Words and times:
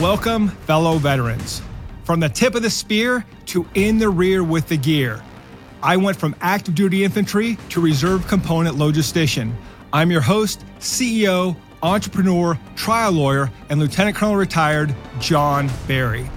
Welcome, 0.00 0.48
fellow 0.48 0.98
veterans. 0.98 1.62
From 2.04 2.20
the 2.20 2.28
tip 2.28 2.54
of 2.54 2.60
the 2.60 2.68
spear 2.68 3.24
to 3.46 3.66
in 3.72 3.96
the 3.96 4.10
rear 4.10 4.44
with 4.44 4.68
the 4.68 4.76
gear. 4.76 5.22
I 5.82 5.96
went 5.96 6.18
from 6.18 6.36
active 6.42 6.74
duty 6.74 7.02
infantry 7.02 7.56
to 7.70 7.80
reserve 7.80 8.28
component 8.28 8.76
logistician. 8.76 9.54
I'm 9.94 10.10
your 10.10 10.20
host, 10.20 10.66
CEO, 10.80 11.56
entrepreneur, 11.82 12.58
trial 12.76 13.12
lawyer, 13.12 13.50
and 13.70 13.80
Lieutenant 13.80 14.16
Colonel 14.16 14.36
retired 14.36 14.94
John 15.18 15.70
Berry. 15.88 16.28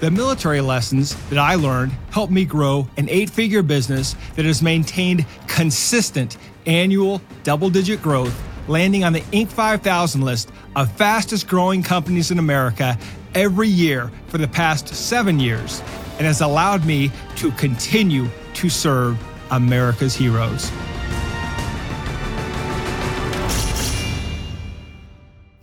The 0.00 0.10
military 0.10 0.60
lessons 0.60 1.14
that 1.30 1.38
I 1.38 1.54
learned 1.54 1.92
helped 2.10 2.34
me 2.34 2.44
grow 2.44 2.86
an 2.98 3.08
eight 3.08 3.30
figure 3.30 3.62
business 3.62 4.14
that 4.36 4.44
has 4.44 4.60
maintained 4.60 5.24
consistent 5.46 6.36
annual 6.66 7.22
double 7.44 7.70
digit 7.70 8.02
growth, 8.02 8.38
landing 8.70 9.02
on 9.02 9.12
the 9.12 9.20
Inc. 9.32 9.48
5000 9.48 10.20
list 10.20 10.50
of 10.76 10.90
fastest 10.92 11.48
growing 11.48 11.82
companies 11.82 12.30
in 12.30 12.38
America 12.38 12.96
every 13.34 13.68
year 13.68 14.10
for 14.28 14.38
the 14.38 14.48
past 14.48 14.88
seven 14.88 15.40
years, 15.40 15.82
and 16.18 16.26
has 16.26 16.40
allowed 16.40 16.84
me 16.86 17.10
to 17.36 17.50
continue 17.52 18.28
to 18.54 18.68
serve 18.68 19.18
America's 19.50 20.14
heroes. 20.14 20.70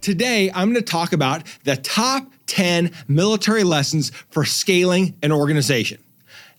Today, 0.02 0.52
I'm 0.53 0.71
going 0.71 0.83
to 0.83 0.89
talk 0.89 1.13
about 1.13 1.44
the 1.63 1.75
top 1.75 2.31
10 2.47 2.91
military 3.08 3.63
lessons 3.63 4.11
for 4.30 4.45
scaling 4.45 5.16
an 5.21 5.31
organization. 5.31 6.02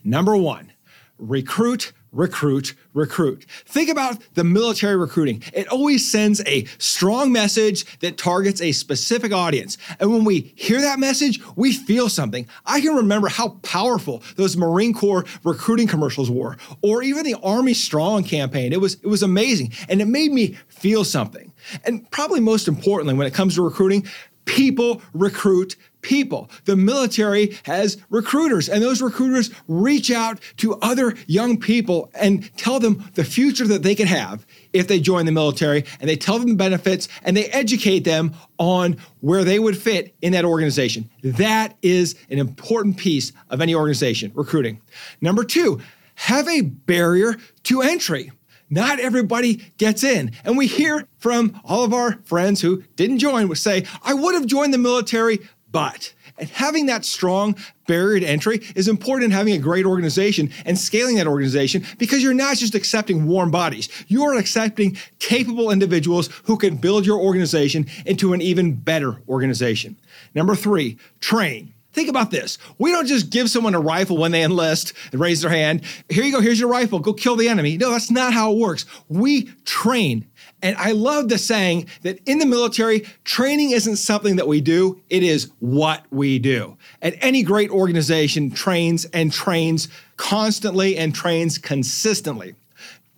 Number 0.05 0.37
one, 0.37 0.73
recruit 1.19 1.93
recruit, 2.13 2.75
recruit. 2.95 3.45
Think 3.67 3.91
about 3.91 4.19
the 4.35 4.45
military 4.45 4.97
recruiting. 4.97 5.43
It 5.53 5.69
always 5.69 6.11
sends 6.11 6.43
a 6.47 6.65
strong 6.79 7.33
message 7.33 7.99
that 8.01 8.19
targets 8.19 8.61
a 8.61 8.73
specific 8.73 9.33
audience. 9.33 9.79
And 10.01 10.11
when 10.11 10.25
we 10.25 10.53
hear 10.57 10.81
that 10.81 10.99
message, 10.99 11.41
we 11.57 11.73
feel 11.73 12.09
something. 12.09 12.47
I 12.67 12.81
can 12.81 12.95
remember 12.95 13.29
how 13.29 13.51
powerful 13.63 14.23
those 14.37 14.57
Marine 14.57 14.95
Corps 14.95 15.25
recruiting 15.45 15.87
commercials 15.87 16.31
were, 16.31 16.57
or 16.83 17.03
even 17.03 17.25
the 17.25 17.37
Army 17.43 17.75
Strong 17.75 18.25
campaign. 18.25 18.73
It 18.73 18.81
was, 18.81 18.95
it 18.95 19.07
was 19.07 19.23
amazing. 19.23 19.73
And 19.89 20.01
it 20.01 20.07
made 20.07 20.33
me 20.33 20.57
feel 20.69 21.05
something. 21.05 21.53
And 21.85 22.11
probably 22.11 22.41
most 22.41 22.69
importantly, 22.69 23.15
when 23.15 23.27
it 23.27 23.35
comes 23.35 23.55
to 23.57 23.63
recruiting, 23.63 24.07
people 24.49 25.03
recruit 25.13 25.77
people. 26.01 26.51
The 26.65 26.75
military 26.75 27.59
has 27.65 27.99
recruiters, 28.09 28.69
and 28.69 28.83
those 28.83 29.03
recruiters 29.03 29.51
reach 29.69 30.11
out 30.11 30.41
to 30.57 30.75
other 30.77 31.15
young 31.27 31.59
people 31.59 32.11
and 32.15 32.51
tell 32.57 32.81
them 32.81 33.05
the 33.15 33.25
future 33.25 33.67
that 33.67 33.83
they 33.83 33.95
can 33.95 34.07
have 34.07 34.47
if 34.73 34.89
they 34.89 35.01
join 35.01 35.27
the 35.27 35.33
military, 35.33 35.85
and 36.01 36.09
they 36.09 36.17
tell 36.17 36.39
them 36.39 36.49
the 36.49 36.55
benefits 36.55 37.09
and 37.25 37.37
they 37.37 37.47
educate 37.47 38.01
them 38.01 38.35
on 38.59 38.97
where 39.21 39.45
they 39.45 39.59
would 39.59 39.77
fit 39.77 40.15
in 40.23 40.33
that 40.33 40.45
organization. 40.45 41.11
That 41.23 41.77
is 41.83 42.15
an 42.31 42.39
important 42.39 42.97
piece 42.97 43.33
of 43.51 43.61
any 43.61 43.75
organization, 43.75 44.33
recruiting. 44.35 44.81
Number 45.21 45.45
two, 45.45 45.81
have 46.15 46.49
a 46.49 46.63
barrier 46.63 47.37
to 47.65 47.83
entry. 47.83 48.33
Not 48.71 49.01
everybody 49.01 49.57
gets 49.79 50.05
in. 50.05 50.33
And 50.45 50.57
we 50.57 50.67
hear 50.67 51.07
from 51.19 51.61
all 51.65 51.85
of 51.85 51.93
our 51.93 52.19
friends 52.25 52.61
who 52.61 52.83
didn't 52.97 53.19
join 53.19 53.49
would 53.49 53.59
say, 53.59 53.85
I 54.03 54.15
would 54.15 54.35
have 54.35 54.47
joined 54.47 54.75
the 54.75 54.79
military, 54.79 55.39
but. 55.71 56.13
And 56.39 56.49
having 56.49 56.87
that 56.87 57.05
strong 57.05 57.57
barrier 57.87 58.21
to 58.21 58.27
entry 58.27 58.61
is 58.77 58.87
important 58.87 59.25
in 59.25 59.31
having 59.33 59.55
a 59.55 59.59
great 59.59 59.85
organization 59.85 60.51
and 60.65 60.79
scaling 60.79 61.17
that 61.17 61.27
organization 61.27 61.85
because 61.99 62.23
you're 62.23 62.35
not 62.35 62.57
just 62.57 62.75
accepting 62.75 63.27
warm 63.27 63.51
bodies. 63.51 63.89
You 64.07 64.25
are 64.25 64.35
accepting 64.35 64.97
capable 65.19 65.71
individuals 65.71 66.29
who 66.45 66.57
can 66.57 66.77
build 66.77 67.07
your 67.07 67.19
organization 67.19 67.87
into 68.07 68.35
an 68.35 68.43
even 68.43 68.75
better 68.75 69.21
organization. 69.29 69.97
Number 70.35 70.55
three, 70.55 70.99
train. 71.21 71.75
Think 71.93 72.11
about 72.11 72.31
this. 72.31 72.59
We 72.79 72.91
don't 72.91 73.07
just 73.07 73.31
give 73.31 73.49
someone 73.49 73.75
a 73.75 73.81
rifle 73.81 74.19
when 74.19 74.31
they 74.31 74.43
enlist 74.43 74.93
and 75.11 75.21
raise 75.21 75.41
their 75.41 75.51
hand. 75.51 75.83
Here 76.09 76.23
you 76.23 76.33
go, 76.33 76.41
here's 76.41 76.61
your 76.61 76.69
rifle, 76.69 76.99
go 76.99 77.15
kill 77.15 77.35
the 77.35 77.49
enemy. 77.49 77.79
No, 77.79 77.91
that's 77.91 78.11
not 78.11 78.35
how 78.35 78.53
it 78.53 78.59
works. 78.59 78.85
We 79.09 79.45
train. 79.65 80.29
And 80.61 80.77
I 80.77 80.93
love 80.93 81.29
the 81.29 81.39
saying 81.39 81.87
that 82.03 82.21
in 82.27 82.39
the 82.39 82.47
military, 82.47 83.07
training 83.25 83.71
isn't 83.71 83.97
something 83.97 84.37
that 84.37 84.49
we 84.49 84.61
do, 84.61 85.01
it 85.09 85.23
is 85.23 85.51
what 85.61 86.05
we 86.11 86.39
do. 86.39 86.77
And 87.01 87.17
any 87.21 87.43
great 87.43 87.71
organization 87.71 88.51
trains 88.51 89.07
and 89.07 89.33
trains 89.33 89.89
constantly 90.17 90.97
and 90.97 91.15
trains 91.15 91.57
consistently. 91.57 92.55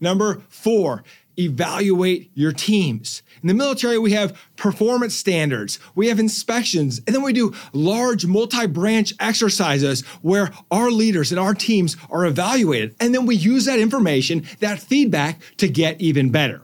Number 0.01 0.43
four, 0.49 1.03
evaluate 1.45 2.31
your 2.35 2.53
teams. 2.53 3.23
In 3.43 3.49
the 3.49 3.55
military, 3.55 3.99
we 3.99 4.13
have 4.13 4.39
performance 4.57 5.15
standards, 5.15 5.79
we 5.95 6.09
have 6.09 6.19
inspections, 6.19 6.99
and 7.07 7.15
then 7.15 7.23
we 7.23 7.33
do 7.33 7.55
large 7.73 8.27
multi 8.27 8.67
branch 8.67 9.15
exercises 9.19 10.03
where 10.23 10.53
our 10.71 10.91
leaders 10.91 11.33
and 11.33 11.41
our 11.41 11.55
teams 11.55 11.97
are 12.11 12.27
evaluated. 12.27 12.95
And 13.01 13.15
then 13.15 13.27
we 13.27 13.37
use 13.37 13.65
that 13.65 13.79
information, 13.79 14.47
that 14.61 14.81
feedback, 14.81 15.41
to 15.57 15.69
get 15.69 16.01
even 16.01 16.31
better. 16.31 16.63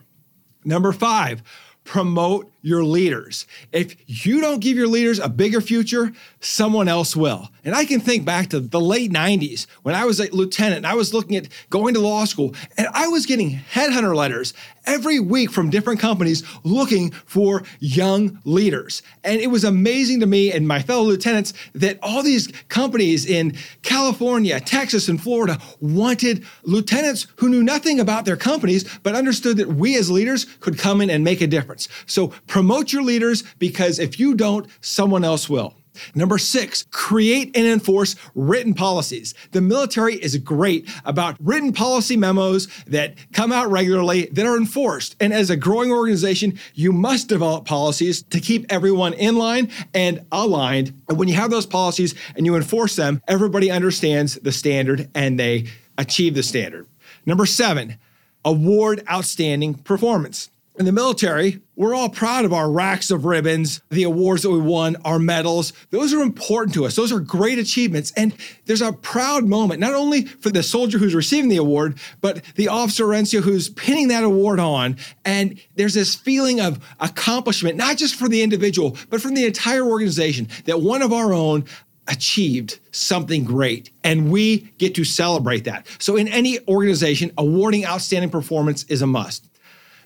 Number 0.64 0.92
five, 0.92 1.42
promote 1.84 2.52
your 2.66 2.82
leaders. 2.82 3.46
If 3.70 3.94
you 4.08 4.40
don't 4.40 4.58
give 4.58 4.76
your 4.76 4.88
leaders 4.88 5.20
a 5.20 5.28
bigger 5.28 5.60
future, 5.60 6.12
someone 6.40 6.88
else 6.88 7.14
will. 7.14 7.48
And 7.64 7.76
I 7.76 7.84
can 7.84 8.00
think 8.00 8.24
back 8.24 8.48
to 8.48 8.58
the 8.58 8.80
late 8.80 9.12
90s 9.12 9.68
when 9.84 9.94
I 9.94 10.04
was 10.04 10.18
a 10.18 10.28
lieutenant 10.34 10.78
and 10.78 10.86
I 10.86 10.94
was 10.94 11.14
looking 11.14 11.36
at 11.36 11.46
going 11.70 11.94
to 11.94 12.00
law 12.00 12.24
school 12.24 12.56
and 12.76 12.88
I 12.92 13.06
was 13.06 13.24
getting 13.24 13.52
headhunter 13.52 14.16
letters 14.16 14.52
every 14.84 15.20
week 15.20 15.50
from 15.50 15.70
different 15.70 16.00
companies 16.00 16.42
looking 16.64 17.10
for 17.10 17.62
young 17.78 18.40
leaders. 18.44 19.02
And 19.22 19.40
it 19.40 19.48
was 19.48 19.64
amazing 19.64 20.20
to 20.20 20.26
me 20.26 20.52
and 20.52 20.66
my 20.66 20.80
fellow 20.80 21.04
lieutenants 21.04 21.52
that 21.74 21.98
all 22.02 22.22
these 22.22 22.48
companies 22.68 23.26
in 23.26 23.56
California, 23.82 24.58
Texas, 24.60 25.08
and 25.08 25.20
Florida 25.20 25.58
wanted 25.80 26.44
lieutenants 26.64 27.26
who 27.36 27.48
knew 27.48 27.62
nothing 27.62 28.00
about 28.00 28.24
their 28.24 28.36
companies 28.36 28.84
but 29.02 29.14
understood 29.14 29.56
that 29.56 29.68
we 29.68 29.96
as 29.96 30.10
leaders 30.10 30.44
could 30.60 30.78
come 30.78 31.00
in 31.00 31.10
and 31.10 31.22
make 31.22 31.40
a 31.40 31.46
difference. 31.46 31.88
So 32.06 32.32
Promote 32.56 32.90
your 32.90 33.02
leaders 33.02 33.42
because 33.58 33.98
if 33.98 34.18
you 34.18 34.34
don't, 34.34 34.66
someone 34.80 35.24
else 35.24 35.46
will. 35.46 35.74
Number 36.14 36.38
six, 36.38 36.86
create 36.90 37.54
and 37.54 37.66
enforce 37.66 38.16
written 38.34 38.72
policies. 38.72 39.34
The 39.52 39.60
military 39.60 40.14
is 40.14 40.38
great 40.38 40.88
about 41.04 41.36
written 41.38 41.74
policy 41.74 42.16
memos 42.16 42.66
that 42.86 43.16
come 43.34 43.52
out 43.52 43.70
regularly 43.70 44.30
that 44.32 44.46
are 44.46 44.56
enforced. 44.56 45.16
And 45.20 45.34
as 45.34 45.50
a 45.50 45.56
growing 45.58 45.92
organization, 45.92 46.58
you 46.72 46.92
must 46.92 47.28
develop 47.28 47.66
policies 47.66 48.22
to 48.30 48.40
keep 48.40 48.64
everyone 48.72 49.12
in 49.12 49.36
line 49.36 49.70
and 49.92 50.24
aligned. 50.32 50.98
And 51.10 51.18
when 51.18 51.28
you 51.28 51.34
have 51.34 51.50
those 51.50 51.66
policies 51.66 52.14
and 52.36 52.46
you 52.46 52.56
enforce 52.56 52.96
them, 52.96 53.20
everybody 53.28 53.70
understands 53.70 54.36
the 54.36 54.50
standard 54.50 55.10
and 55.14 55.38
they 55.38 55.66
achieve 55.98 56.34
the 56.34 56.42
standard. 56.42 56.86
Number 57.26 57.44
seven, 57.44 57.98
award 58.46 59.02
outstanding 59.10 59.74
performance. 59.74 60.48
In 60.78 60.84
the 60.84 60.92
military, 60.92 61.60
we're 61.74 61.94
all 61.94 62.10
proud 62.10 62.44
of 62.44 62.52
our 62.52 62.70
racks 62.70 63.10
of 63.10 63.24
ribbons, 63.24 63.80
the 63.88 64.02
awards 64.02 64.42
that 64.42 64.50
we 64.50 64.60
won, 64.60 64.96
our 65.06 65.18
medals. 65.18 65.72
Those 65.90 66.12
are 66.12 66.20
important 66.20 66.74
to 66.74 66.84
us. 66.84 66.96
Those 66.96 67.12
are 67.12 67.20
great 67.20 67.58
achievements. 67.58 68.12
And 68.14 68.34
there's 68.66 68.82
a 68.82 68.92
proud 68.92 69.44
moment, 69.44 69.80
not 69.80 69.94
only 69.94 70.26
for 70.26 70.50
the 70.50 70.62
soldier 70.62 70.98
who's 70.98 71.14
receiving 71.14 71.48
the 71.48 71.56
award, 71.56 71.98
but 72.20 72.42
the 72.56 72.68
officer 72.68 73.06
NCO 73.06 73.40
who's 73.40 73.70
pinning 73.70 74.08
that 74.08 74.22
award 74.22 74.60
on. 74.60 74.98
And 75.24 75.58
there's 75.76 75.94
this 75.94 76.14
feeling 76.14 76.60
of 76.60 76.78
accomplishment, 77.00 77.76
not 77.76 77.96
just 77.96 78.14
for 78.14 78.28
the 78.28 78.42
individual, 78.42 78.98
but 79.08 79.22
from 79.22 79.34
the 79.34 79.46
entire 79.46 79.84
organization, 79.84 80.48
that 80.66 80.82
one 80.82 81.00
of 81.00 81.10
our 81.10 81.32
own 81.32 81.64
achieved 82.06 82.78
something 82.90 83.44
great 83.44 83.90
and 84.04 84.30
we 84.30 84.58
get 84.78 84.94
to 84.94 85.04
celebrate 85.04 85.64
that. 85.64 85.86
So 85.98 86.16
in 86.16 86.28
any 86.28 86.58
organization, 86.68 87.32
awarding 87.38 87.86
outstanding 87.86 88.30
performance 88.30 88.84
is 88.84 89.00
a 89.00 89.06
must. 89.06 89.48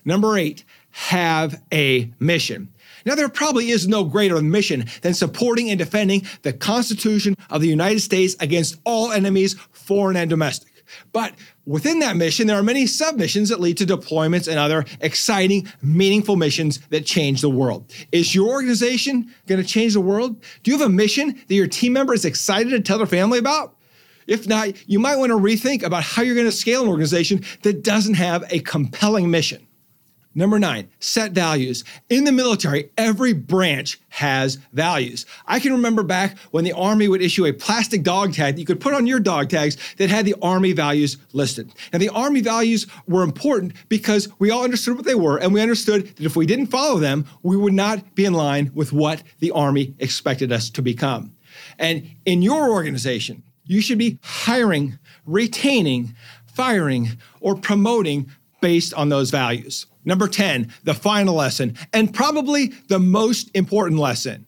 Number 0.05 0.37
eight, 0.37 0.63
have 0.91 1.61
a 1.71 2.11
mission. 2.19 2.73
Now, 3.05 3.15
there 3.15 3.29
probably 3.29 3.71
is 3.71 3.87
no 3.87 4.03
greater 4.03 4.39
mission 4.41 4.85
than 5.01 5.13
supporting 5.13 5.69
and 5.69 5.79
defending 5.79 6.23
the 6.43 6.53
Constitution 6.53 7.35
of 7.49 7.61
the 7.61 7.67
United 7.67 8.01
States 8.01 8.35
against 8.39 8.79
all 8.83 9.11
enemies, 9.11 9.55
foreign 9.71 10.17
and 10.17 10.29
domestic. 10.29 10.71
But 11.13 11.33
within 11.65 11.99
that 11.99 12.17
mission, 12.17 12.47
there 12.47 12.59
are 12.59 12.63
many 12.63 12.85
submissions 12.85 13.49
that 13.49 13.59
lead 13.59 13.77
to 13.77 13.85
deployments 13.85 14.47
and 14.47 14.59
other 14.59 14.85
exciting, 14.99 15.71
meaningful 15.81 16.35
missions 16.35 16.79
that 16.89 17.05
change 17.05 17.41
the 17.41 17.49
world. 17.49 17.91
Is 18.11 18.35
your 18.35 18.49
organization 18.49 19.33
going 19.47 19.61
to 19.61 19.67
change 19.67 19.93
the 19.93 20.01
world? 20.01 20.41
Do 20.63 20.71
you 20.71 20.77
have 20.77 20.85
a 20.85 20.91
mission 20.91 21.39
that 21.47 21.55
your 21.55 21.67
team 21.67 21.93
member 21.93 22.13
is 22.13 22.25
excited 22.25 22.71
to 22.71 22.81
tell 22.81 22.97
their 22.97 23.07
family 23.07 23.39
about? 23.39 23.77
If 24.27 24.47
not, 24.47 24.87
you 24.87 24.99
might 24.99 25.15
want 25.17 25.31
to 25.31 25.37
rethink 25.37 25.83
about 25.83 26.03
how 26.03 26.21
you're 26.21 26.35
going 26.35 26.47
to 26.47 26.51
scale 26.51 26.83
an 26.83 26.89
organization 26.89 27.43
that 27.63 27.83
doesn't 27.83 28.13
have 28.15 28.43
a 28.51 28.59
compelling 28.59 29.31
mission. 29.31 29.65
Number 30.33 30.59
nine, 30.59 30.89
set 30.99 31.33
values. 31.33 31.83
In 32.09 32.23
the 32.23 32.31
military, 32.31 32.89
every 32.97 33.33
branch 33.33 33.99
has 34.09 34.59
values. 34.71 35.25
I 35.45 35.59
can 35.59 35.73
remember 35.73 36.03
back 36.03 36.37
when 36.51 36.63
the 36.63 36.71
Army 36.71 37.09
would 37.09 37.21
issue 37.21 37.45
a 37.45 37.51
plastic 37.51 38.01
dog 38.03 38.33
tag 38.33 38.55
that 38.55 38.59
you 38.59 38.65
could 38.65 38.79
put 38.79 38.93
on 38.93 39.07
your 39.07 39.19
dog 39.19 39.49
tags 39.49 39.75
that 39.97 40.09
had 40.09 40.25
the 40.25 40.35
Army 40.41 40.71
values 40.71 41.17
listed. 41.33 41.73
And 41.91 42.01
the 42.01 42.09
Army 42.09 42.39
values 42.39 42.87
were 43.07 43.23
important 43.23 43.73
because 43.89 44.29
we 44.39 44.51
all 44.51 44.63
understood 44.63 44.95
what 44.95 45.05
they 45.05 45.15
were, 45.15 45.37
and 45.37 45.53
we 45.53 45.61
understood 45.61 46.07
that 46.15 46.25
if 46.25 46.37
we 46.37 46.45
didn't 46.45 46.67
follow 46.67 46.97
them, 46.97 47.25
we 47.43 47.57
would 47.57 47.73
not 47.73 48.15
be 48.15 48.23
in 48.23 48.33
line 48.33 48.71
with 48.73 48.93
what 48.93 49.23
the 49.39 49.51
Army 49.51 49.95
expected 49.99 50.53
us 50.53 50.69
to 50.69 50.81
become. 50.81 51.35
And 51.77 52.09
in 52.25 52.41
your 52.41 52.71
organization, 52.71 53.43
you 53.65 53.81
should 53.81 53.97
be 53.97 54.17
hiring, 54.23 54.97
retaining, 55.25 56.15
firing, 56.45 57.17
or 57.39 57.55
promoting 57.55 58.31
based 58.61 58.93
on 58.93 59.09
those 59.09 59.31
values. 59.31 59.87
Number 60.05 60.27
10, 60.27 60.73
the 60.83 60.93
final 60.93 61.35
lesson, 61.35 61.77
and 61.93 62.13
probably 62.13 62.67
the 62.87 62.99
most 62.99 63.51
important 63.53 63.99
lesson 63.99 64.45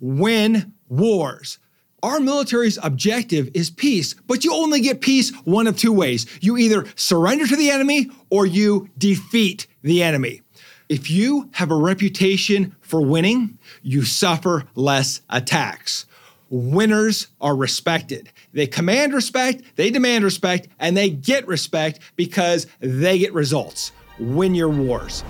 win 0.00 0.74
wars. 0.88 1.58
Our 2.02 2.20
military's 2.20 2.78
objective 2.82 3.48
is 3.54 3.70
peace, 3.70 4.14
but 4.26 4.44
you 4.44 4.52
only 4.52 4.80
get 4.80 5.00
peace 5.00 5.30
one 5.44 5.66
of 5.66 5.78
two 5.78 5.92
ways. 5.92 6.26
You 6.42 6.58
either 6.58 6.84
surrender 6.96 7.46
to 7.46 7.56
the 7.56 7.70
enemy 7.70 8.10
or 8.28 8.44
you 8.44 8.90
defeat 8.98 9.66
the 9.82 10.02
enemy. 10.02 10.42
If 10.90 11.10
you 11.10 11.48
have 11.52 11.70
a 11.70 11.76
reputation 11.76 12.76
for 12.82 13.00
winning, 13.00 13.58
you 13.82 14.04
suffer 14.04 14.64
less 14.74 15.22
attacks. 15.30 16.04
Winners 16.54 17.26
are 17.40 17.56
respected. 17.56 18.30
They 18.52 18.68
command 18.68 19.12
respect, 19.12 19.64
they 19.74 19.90
demand 19.90 20.22
respect, 20.22 20.68
and 20.78 20.96
they 20.96 21.10
get 21.10 21.48
respect 21.48 21.98
because 22.14 22.68
they 22.78 23.18
get 23.18 23.34
results 23.34 23.90
win 24.20 24.54
your 24.54 24.68
wars. 24.68 25.24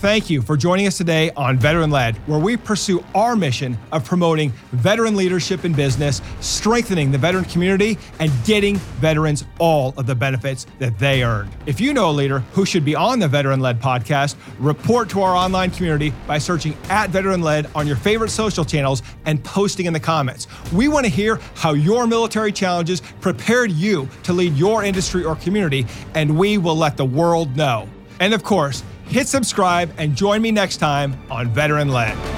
Thank 0.00 0.30
you 0.30 0.42
for 0.42 0.56
joining 0.56 0.86
us 0.86 0.96
today 0.96 1.32
on 1.36 1.58
Veteran 1.58 1.90
Led, 1.90 2.14
where 2.28 2.38
we 2.38 2.56
pursue 2.56 3.04
our 3.16 3.34
mission 3.34 3.76
of 3.90 4.04
promoting 4.04 4.52
veteran 4.70 5.16
leadership 5.16 5.64
in 5.64 5.72
business, 5.72 6.22
strengthening 6.38 7.10
the 7.10 7.18
veteran 7.18 7.44
community, 7.46 7.98
and 8.20 8.30
getting 8.44 8.76
veterans 9.00 9.44
all 9.58 9.94
of 9.96 10.06
the 10.06 10.14
benefits 10.14 10.68
that 10.78 10.96
they 11.00 11.24
earned. 11.24 11.50
If 11.66 11.80
you 11.80 11.92
know 11.92 12.10
a 12.10 12.12
leader 12.12 12.38
who 12.52 12.64
should 12.64 12.84
be 12.84 12.94
on 12.94 13.18
the 13.18 13.26
Veteran 13.26 13.58
Led 13.58 13.82
podcast, 13.82 14.36
report 14.60 15.10
to 15.10 15.22
our 15.22 15.34
online 15.34 15.72
community 15.72 16.12
by 16.28 16.38
searching 16.38 16.76
at 16.90 17.10
Veteran 17.10 17.42
Led 17.42 17.68
on 17.74 17.84
your 17.84 17.96
favorite 17.96 18.30
social 18.30 18.64
channels 18.64 19.02
and 19.26 19.42
posting 19.42 19.86
in 19.86 19.92
the 19.92 19.98
comments. 19.98 20.46
We 20.72 20.86
want 20.86 21.06
to 21.06 21.10
hear 21.10 21.40
how 21.56 21.72
your 21.72 22.06
military 22.06 22.52
challenges 22.52 23.00
prepared 23.20 23.72
you 23.72 24.08
to 24.22 24.32
lead 24.32 24.54
your 24.54 24.84
industry 24.84 25.24
or 25.24 25.34
community, 25.34 25.86
and 26.14 26.38
we 26.38 26.56
will 26.56 26.76
let 26.76 26.96
the 26.96 27.04
world 27.04 27.56
know. 27.56 27.88
And 28.20 28.34
of 28.34 28.42
course, 28.42 28.82
hit 29.08 29.26
subscribe 29.28 29.92
and 29.98 30.14
join 30.14 30.42
me 30.42 30.52
next 30.52 30.76
time 30.76 31.16
on 31.30 31.48
Veteran 31.48 31.88
Led. 31.88 32.37